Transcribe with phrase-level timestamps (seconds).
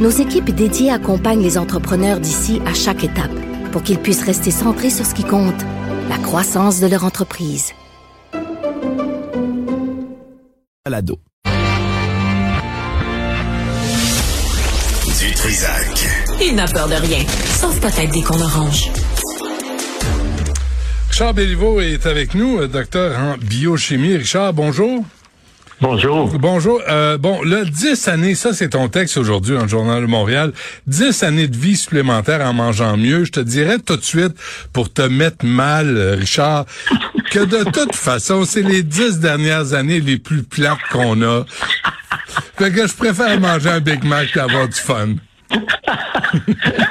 [0.00, 3.30] nos équipes dédiées accompagnent les entrepreneurs d'ici à chaque étape
[3.70, 5.60] pour qu'ils puissent rester centrés sur ce qui compte,
[6.08, 7.72] la croissance de leur entreprise.
[10.84, 11.18] Balado.
[15.20, 16.08] Du Trisac.
[16.42, 17.24] Il n'a peur de rien,
[17.60, 18.90] sauf peut-être des qu'on orange.
[21.10, 24.16] Richard Béliveau est avec nous, euh, docteur en biochimie.
[24.16, 25.04] Richard, bonjour.
[25.80, 26.28] Bonjour.
[26.38, 26.82] Bonjour.
[26.88, 30.52] Euh, bon, là, 10 années, ça c'est ton texte aujourd'hui dans le Journal de Montréal.
[30.86, 33.24] 10 années de vie supplémentaire en mangeant mieux.
[33.24, 34.34] Je te dirais tout de suite,
[34.74, 36.66] pour te mettre mal, euh, Richard,
[37.30, 41.44] que de toute façon, c'est les 10 dernières années les plus plates qu'on a.
[42.58, 45.14] Fait que je préfère manger un Big Mac qu'avoir du fun.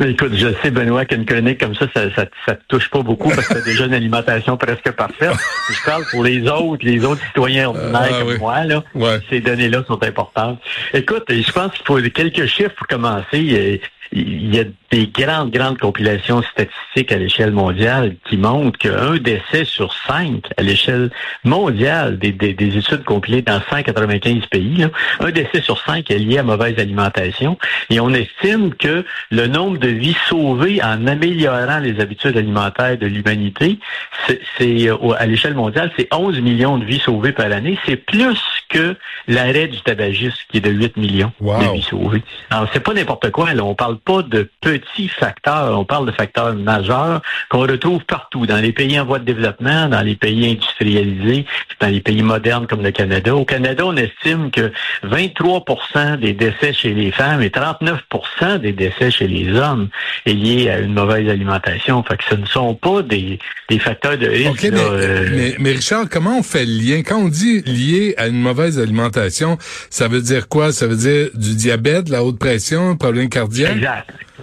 [0.00, 3.30] Écoute, je sais, Benoît, qu'une chronique comme ça, ça, ça, ça te touche pas beaucoup
[3.30, 5.32] parce que t'as déjà une alimentation presque parfaite.
[5.70, 8.38] Je parle pour les autres, les autres citoyens ordinaires Ah, comme oui.
[8.38, 8.84] moi, là.
[8.94, 9.18] Ouais.
[9.28, 10.60] Ces données-là sont importantes.
[10.94, 13.26] Écoute, je pense qu'il faut quelques chiffres pour commencer.
[13.34, 13.76] Euh,
[14.12, 19.64] Il y a des grandes, grandes compilations statistiques à l'échelle mondiale qui montrent qu'un décès
[19.64, 21.10] sur cinq à l'échelle
[21.44, 26.18] mondiale des, des, des études compilées dans 195 pays, là, un décès sur cinq est
[26.18, 27.58] lié à mauvaise alimentation.
[27.90, 33.06] Et on estime que le nombre de vies sauvées en améliorant les habitudes alimentaires de
[33.06, 33.78] l'humanité,
[34.26, 37.78] c'est, euh, à l'échelle mondiale, c'est 11 millions de vies sauvées par année.
[37.86, 41.58] C'est plus que l'arrêt du tabagisme qui est de 8 millions Wow.
[41.62, 42.22] de vies sauvées.
[42.50, 43.52] Alors, c'est pas n'importe quoi.
[43.54, 43.64] Là.
[43.64, 45.78] On parle pas de petits facteurs.
[45.78, 49.88] On parle de facteurs majeurs qu'on retrouve partout, dans les pays en voie de développement,
[49.88, 51.46] dans les pays industrialisés,
[51.80, 53.34] dans les pays modernes comme le Canada.
[53.34, 54.72] Au Canada, on estime que
[55.04, 59.88] 23% des décès chez les femmes et 39% des décès chez les hommes
[60.26, 62.02] est lié à une mauvaise alimentation.
[62.02, 63.38] Fait que ce ne sont pas des,
[63.68, 64.50] des facteurs de risque.
[64.50, 67.02] OK, là, mais, euh, mais, mais Richard, comment on fait le lien?
[67.02, 69.58] Quand on dit lié à une mauvaise alimentation,
[69.90, 70.72] ça veut dire quoi?
[70.72, 73.78] Ça veut dire du diabète, la haute pression, problème cardiaque?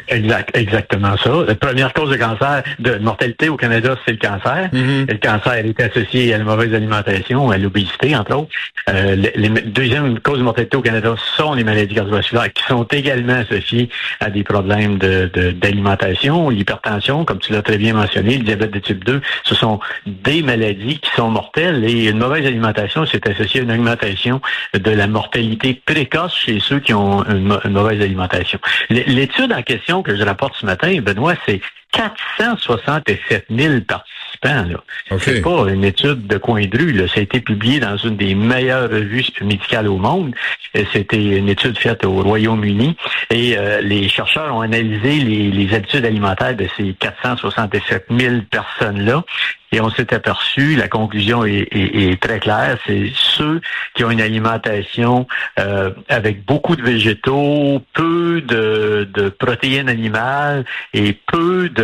[0.08, 1.32] Exact, exactement ça.
[1.48, 4.70] La première cause de cancer, de mortalité au Canada, c'est le cancer.
[4.72, 5.06] Mhm.
[5.10, 8.50] Et le cancer est associé à la mauvaise alimentation, à l'obésité, entre autres.
[8.90, 12.84] Euh, les, les- deuxième cause de mortalité au Canada sont les maladies cardiovasculaires, qui sont
[12.84, 13.90] également associées
[14.20, 18.72] à des problèmes de- de- d'alimentation, l'hypertension, comme tu l'as très bien mentionné, le diabète
[18.72, 19.22] de type 2.
[19.44, 23.72] Ce sont des maladies qui sont mortelles et une mauvaise alimentation, c'est associé à une
[23.72, 24.42] augmentation
[24.74, 28.60] de la mortalité précoce chez ceux qui ont une, une mauvaise alimentation.
[28.90, 31.62] L'étude en question que je rapporte ce matin, Benoît, c'est
[31.96, 34.70] 467 000 participants.
[34.70, 34.84] Là.
[35.12, 35.22] OK.
[35.24, 36.92] C'est pas une étude de coin de rue.
[36.92, 37.08] Là.
[37.08, 40.34] Ça a été publié dans une des meilleures revues médicales au monde.
[40.78, 42.96] Euh, C'était une étude faite au Royaume-Uni.
[43.32, 49.24] Et euh, les chercheurs ont analysé les, les habitudes alimentaires de ces 467 000 personnes-là.
[49.72, 53.60] Et on s'est aperçu, la conclusion est, est- est très claire, c'est ceux
[53.94, 55.28] qui ont une alimentation
[55.60, 60.64] euh, avec beaucoup de végétaux, peu de, de protéines animales
[60.94, 61.84] et peu de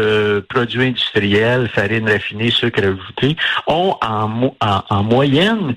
[0.49, 3.35] produits industriels, farine raffinée, sucre ajouté,
[3.67, 5.75] ont en, mo- en, en moyenne,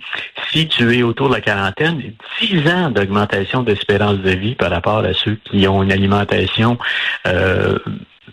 [0.51, 2.03] si tu es autour de la quarantaine,
[2.41, 6.79] 10 ans d'augmentation d'espérance de vie par rapport à ceux qui ont une alimentation
[7.27, 7.79] euh,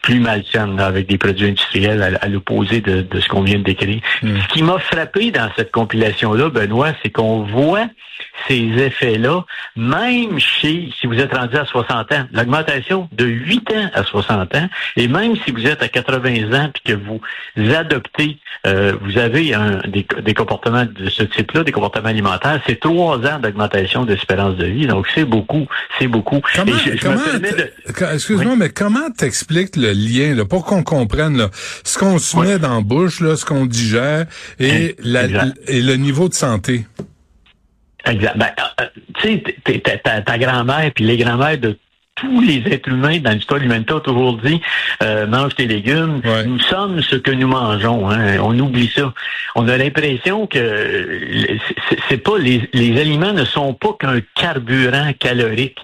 [0.02, 3.64] plus malsaine, avec des produits industriels à, à l'opposé de, de ce qu'on vient de
[3.64, 4.02] décrire.
[4.24, 7.88] Ce qui m'a frappé dans cette compilation-là, Benoît, c'est qu'on voit
[8.52, 9.46] ces effets-là,
[9.78, 14.56] même chez, si vous êtes rendu à 60 ans, l'augmentation de 8 ans à 60
[14.56, 14.68] ans,
[14.98, 17.22] et même si vous êtes à 80 ans puis que vous
[17.74, 22.80] adoptez, euh, vous avez un, des, des comportements de ce type-là, des comportements alimentaires, c'est
[22.80, 24.86] trois ans d'augmentation d'espérance de vie.
[24.86, 26.42] Donc, c'est beaucoup, c'est beaucoup.
[26.54, 31.50] Comment, comment de- excuse-moi, mais comment t'expliques le lien, là, pour qu'on comprenne, là,
[31.86, 34.26] ce qu'on se met dans la bouche, là, ce qu'on digère
[34.60, 35.58] et, la, Exact.
[35.68, 36.86] et le niveau de santé?
[38.06, 38.38] Exact.
[38.38, 38.50] Ben,
[38.80, 38.86] euh,
[39.22, 41.78] tu sais, ta grand-mère puis les grand-mères de
[42.22, 44.62] tous les êtres humains dans l'histoire de l'humanité ont toujours dit
[45.02, 46.22] euh, mange tes légumes.
[46.46, 48.10] Nous sommes ce que nous mangeons.
[48.10, 48.38] Hein.
[48.42, 49.14] On oublie ça.
[49.56, 51.58] On a l'impression que
[52.08, 55.80] c'est pas les, les aliments ne sont pas qu'un carburant calorique.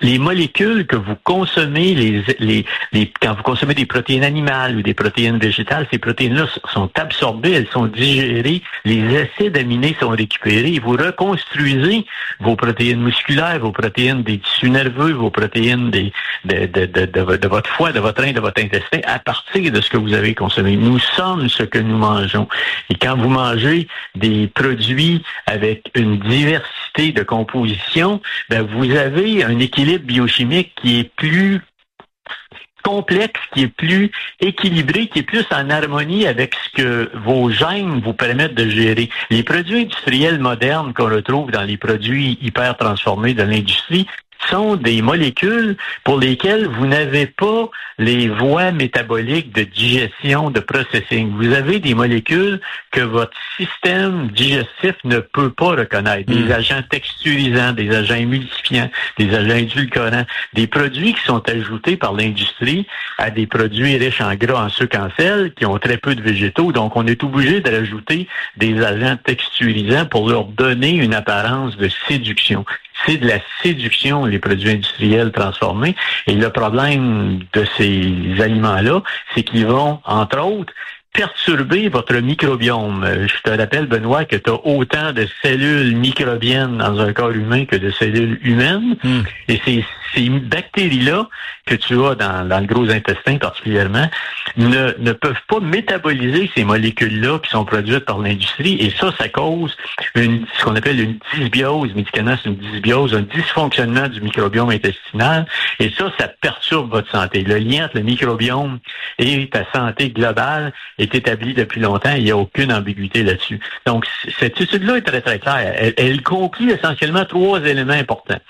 [0.00, 4.82] Les molécules que vous consommez, les, les, les, quand vous consommez des protéines animales ou
[4.82, 10.80] des protéines végétales, ces protéines-là sont absorbées, elles sont digérées, les acides aminés sont récupérés.
[10.82, 12.06] Vous reconstruisez
[12.40, 18.22] vos protéines musculaires, vos protéines des tissus nerveux, vos protéines de, votre foie, de votre
[18.22, 20.76] rein, de votre intestin à partir de ce que vous avez consommé.
[20.76, 22.48] Nous sommes ce que nous mangeons.
[22.90, 29.58] Et quand vous mangez des produits avec une diversité de composition, ben vous avez un
[29.58, 31.60] équilibre biochimique qui est plus
[32.84, 38.00] complexe, qui est plus équilibré, qui est plus en harmonie avec ce que vos gènes
[38.00, 39.08] vous permettent de gérer.
[39.30, 44.06] Les produits industriels modernes qu'on retrouve dans les produits hyper transformés de l'industrie
[44.50, 51.30] sont des molécules pour lesquelles vous n'avez pas les voies métaboliques de digestion, de processing.
[51.36, 52.60] Vous avez des molécules
[52.90, 56.30] que votre système digestif ne peut pas reconnaître.
[56.30, 56.52] Des hmm.
[56.52, 62.86] agents texturisants, des agents émulsifiants, des agents édulcorants, des produits qui sont ajoutés par l'industrie
[63.18, 66.22] à des produits riches en gras, en sucre, en sel, qui ont très peu de
[66.22, 66.72] végétaux.
[66.72, 71.88] Donc, on est obligé de rajouter des agents texturisants pour leur donner une apparence de
[72.08, 72.64] séduction
[73.04, 75.94] c'est de la séduction, les produits industriels transformés.
[76.26, 79.02] Et le problème de ces aliments-là,
[79.34, 80.72] c'est qu'ils vont, entre autres,
[81.14, 83.04] perturber votre microbiome.
[83.04, 87.30] Euh, je te rappelle, Benoît, que tu as autant de cellules microbiennes dans un corps
[87.30, 88.96] humain que de cellules humaines.
[89.02, 89.22] Hmm.
[89.48, 89.84] Et c'est
[90.14, 91.28] ces bactéries-là
[91.66, 94.08] que tu as dans, le gros intestin particulièrement
[94.56, 98.76] ne, ne peuvent pas métaboliser ces molécules-là qui sont produites par l'industrie.
[98.80, 99.76] Et ça, ça cause
[100.14, 101.94] une, ce qu'on appelle une dysbiose.
[101.94, 105.46] Médicament, c'est une dysbiose, un dysfonctionnement du microbiome intestinal.
[105.80, 107.42] Et ça, ça perturbe votre santé.
[107.42, 108.78] Le lien entre le microbiome
[109.18, 112.14] et ta santé globale est établi depuis longtemps.
[112.16, 113.60] Il n'y a aucune ambiguïté là-dessus.
[113.86, 114.06] Donc,
[114.38, 115.92] cette étude-là est très, très claire.
[115.96, 118.40] Elle, conclut essentiellement trois éléments importants.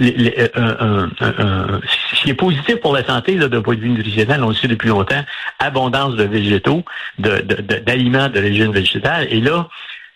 [0.00, 4.54] Euh, ce qui est positif pour la santé d'un point de vue nutritionnel, on le
[4.54, 5.24] sait depuis longtemps,
[5.58, 6.84] abondance de végétaux,
[7.18, 9.28] d'aliments de, d'origine végétale.
[9.30, 9.68] Et là,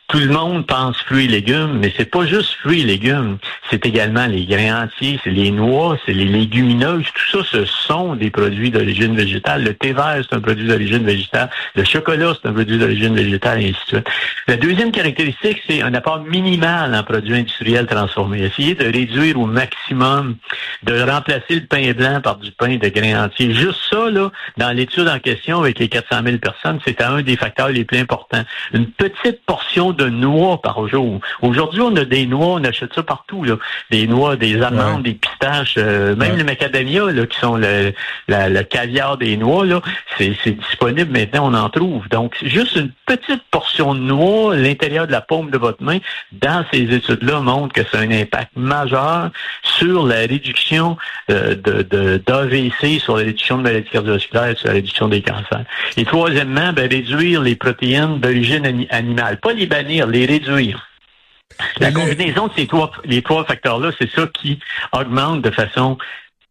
[0.08, 3.38] tout le monde pense fruits et légumes, mais c'est pas juste fruits et légumes.
[3.70, 7.06] C'est également les grains entiers, c'est les noix, c'est les légumineuses.
[7.12, 9.64] Tout ça, ce sont des produits d'origine végétale.
[9.64, 11.50] Le thé vert, c'est un produit d'origine végétale.
[11.74, 14.08] Le chocolat, c'est un produit d'origine végétale, et ainsi de suite.
[14.46, 18.44] La deuxième caractéristique, c'est un apport minimal en produits industriels transformés.
[18.44, 20.36] Essayer de réduire au maximum,
[20.84, 23.52] de remplacer le pain blanc par du pain de grains entiers.
[23.52, 27.36] Juste ça, là, dans l'étude en question avec les 400 000 personnes, c'est un des
[27.36, 28.44] facteurs les plus importants.
[28.72, 31.20] Une petite portion de noix par jour.
[31.42, 33.56] Aujourd'hui, on a des noix, on achète ça partout, là.
[33.90, 37.92] Des noix, des amandes, des pistaches, euh, même les macadamia, là, qui sont le,
[38.28, 39.80] le caviar des noix, là,
[40.18, 42.08] c'est disponible maintenant, on en trouve.
[42.08, 45.98] Donc, juste une petite portion de noix l'intérieur de la paume de votre main,
[46.32, 49.30] dans ces études-là, montre que c'est un impact majeur
[49.62, 50.96] sur la réduction
[51.30, 55.64] euh, de d'AVC, sur la réduction de maladies cardiovasculaires, sur la réduction des cancers.
[55.96, 60.86] Et troisièmement, ben, réduire les protéines d'origine animale, pas les les réduire.
[61.78, 64.58] La combinaison de ces trois, les trois facteurs-là, c'est ça qui
[64.92, 65.96] augmente de façon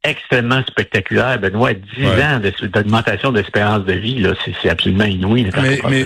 [0.05, 1.39] extrêmement spectaculaire.
[1.39, 2.41] Benoît, 10 ans
[2.73, 5.49] d'augmentation d'espérance de vie, là, c'est absolument inouï.
[5.61, 6.05] Mais, mais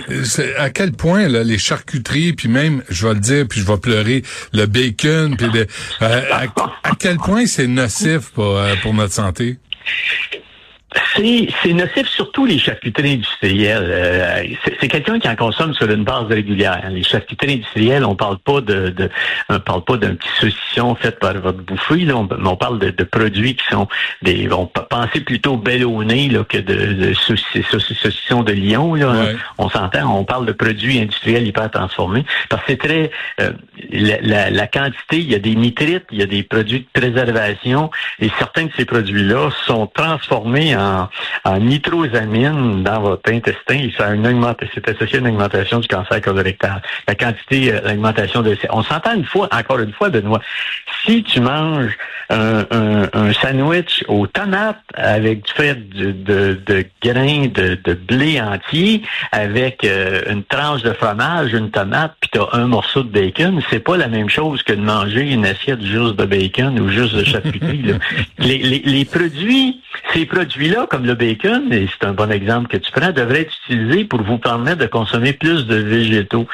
[0.58, 3.78] à quel point là, les charcuteries, puis même, je vais le dire, puis je vais
[3.78, 4.24] pleurer,
[4.54, 5.48] le bacon, puis
[6.02, 6.46] euh, à,
[6.98, 9.58] quel point c'est nocif pour, euh, pour notre santé?
[11.20, 13.88] C'est nocif surtout les charcuteries industrielles.
[13.90, 14.44] Euh,
[14.80, 16.82] c'est quelqu'un qui en consomme sur une base régulière.
[16.90, 19.10] Les charcuteries industrielles, on parle pas de, de
[19.50, 23.56] on parle pas d'un petit saucisson fait par votre bouffée, là, on, parle de, produits
[23.56, 23.88] qui sont
[24.22, 24.50] des.
[24.52, 28.96] On peut penser plutôt bellonné là, que de, de saucissons de lion.
[28.96, 32.26] Là, On s'entend, on parle de produits industriels hyper transformés.
[32.50, 33.12] Parce que c'est très
[33.42, 33.52] euh,
[33.92, 37.90] la, la, quantité, il y a des nitrites, il y a des produits de préservation,
[38.20, 41.09] et certains de ces produits-là sont transformés en,
[41.60, 44.28] nitrosamine dans votre intestin ça a une
[44.74, 46.82] c'est associé à une augmentation du cancer colorectal.
[47.08, 48.58] La quantité, euh, l'augmentation de...
[48.72, 50.42] On s'entend une fois, encore une fois, Benoît,
[51.10, 51.98] si tu manges
[52.30, 59.02] un, sandwich aux tomates avec du fait de, grains de, blé entier,
[59.32, 63.60] avec euh, une tranche de fromage, une tomate, puis tu as un morceau de bacon,
[63.70, 67.16] c'est pas la même chose que de manger une assiette juste de bacon ou juste
[67.16, 67.96] de charcuterie.
[68.38, 69.82] les, les, les produits
[70.14, 73.54] Ces produits-là, comme le bacon, et c'est un bon exemple que tu prends, devraient être
[73.66, 76.48] utilisés pour vous permettre de consommer plus de végétaux.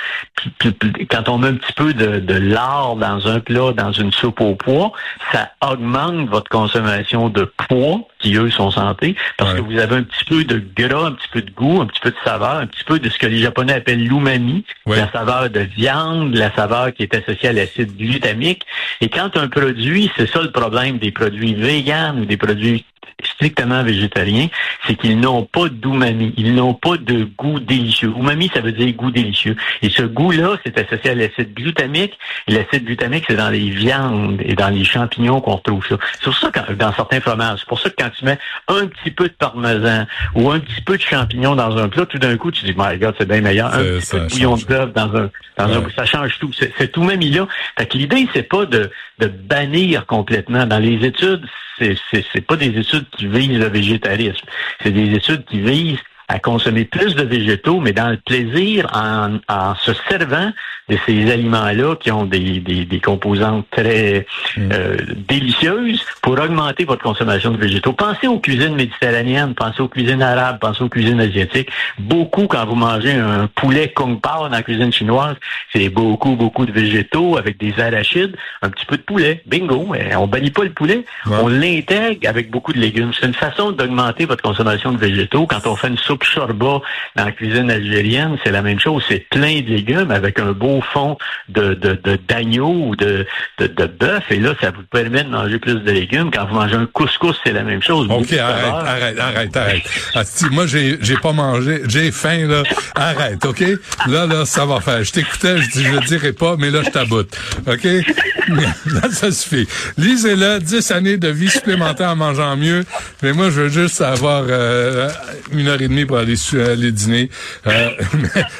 [1.10, 4.42] Quand on met un petit peu de, de lard dans un plat, dans une soupe
[4.46, 4.92] au pois,
[5.32, 8.08] ça augmente votre consommation de poids,
[8.52, 11.52] sont santé, parce que vous avez un petit peu de gras, un petit peu de
[11.52, 14.04] goût, un petit peu de saveur, un petit peu de ce que les Japonais appellent
[14.04, 18.64] l'umami, la saveur de viande, la saveur qui est associée à l'acide glutamique.
[19.02, 22.86] Et quand un produit, c'est ça le problème des produits véganes ou des produits
[23.24, 24.48] strictement végétariens,
[24.86, 28.14] c'est qu'ils n'ont pas d'umami, ils n'ont pas de goût délicieux.
[28.18, 29.56] Umami, ça veut dire goût délicieux.
[29.82, 32.18] Et ce goût-là, c'est associé à l'acide glutamique.
[32.48, 35.98] L'acide glutamique, c'est dans les viandes et dans les champignons qu'on retrouve ça.
[36.14, 38.88] C'est pour ça que dans certains fromages, c'est pour ça que quand tu mets un
[38.88, 40.06] petit peu de parmesan
[40.36, 42.98] ou un petit peu de champignons dans un plat, tout d'un coup, tu dis, my
[42.98, 43.74] God, c'est bien meilleur.
[43.74, 46.52] Un petit peu de bouillon de bœuf dans un, dans un, ça change tout.
[46.54, 47.48] C'est umami-là.
[47.78, 50.66] Fait que l'idée, c'est pas de, de bannir complètement.
[50.66, 51.46] Dans les études,
[51.78, 54.46] c'est, c'est, pas des études qui visent le végétarisme.
[54.82, 59.38] C'est des études qui visent à consommer plus de végétaux, mais dans le plaisir, en,
[59.48, 60.52] en se servant
[60.90, 64.26] de ces aliments-là qui ont des, des, des composantes très
[64.56, 64.70] mm.
[64.72, 67.94] euh, délicieuses pour augmenter votre consommation de végétaux.
[67.94, 71.70] Pensez aux cuisines méditerranéennes, pensez aux cuisines arabes, pensez aux cuisines asiatiques.
[71.98, 75.36] Beaucoup, quand vous mangez un poulet kung pao dans la cuisine chinoise,
[75.74, 79.42] c'est beaucoup, beaucoup de végétaux avec des arachides, un petit peu de poulet.
[79.48, 79.88] Bingo!
[80.18, 83.12] On bannit pas le poulet, on l'intègre avec beaucoup de légumes.
[83.20, 85.48] C'est une façon d'augmenter votre consommation de végétaux.
[85.48, 86.82] Quand on fait une soupe chorba
[87.16, 89.04] dans la cuisine algérienne, c'est la même chose.
[89.08, 91.18] C'est plein de légumes avec un beau fond
[91.50, 93.26] de, de, d'agneau ou de,
[93.60, 94.24] de, de bœuf.
[94.30, 96.32] Et là, ça vous permet de manger plus de légumes.
[96.32, 98.08] Quand vous mangez un couscous, c'est la même chose.
[98.10, 99.84] OK, arrête, arrête, arrête, arrête,
[100.16, 101.82] ah, moi, j'ai, j'ai pas mangé.
[101.88, 102.64] J'ai faim, là.
[102.96, 103.64] Arrête, OK?
[104.08, 105.04] Là, là, ça va faire.
[105.04, 107.36] Je t'écoutais, je je le dirai pas, mais là, je t'aboute.
[107.68, 107.84] OK?
[108.48, 109.68] là, ça suffit.
[109.98, 112.86] Lisez-le, 10 années de vie supplémentaire en mangeant mieux.
[113.22, 115.10] Mais moi, je veux juste avoir euh,
[115.52, 117.30] une heure et demie pour aller, aller dîner.
[117.68, 117.90] Euh,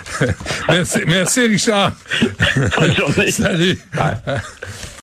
[0.70, 1.92] merci, merci, Richard.
[2.78, 3.32] Bonne journée.
[3.32, 3.80] Salut.